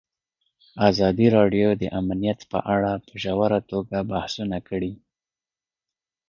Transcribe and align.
ازادي 0.89 1.27
راډیو 1.37 1.69
د 1.81 1.83
امنیت 1.99 2.39
په 2.51 2.59
اړه 2.75 2.91
په 3.05 3.13
ژوره 3.23 3.59
توګه 3.71 3.97
بحثونه 4.11 4.57
کړي. 4.67 4.93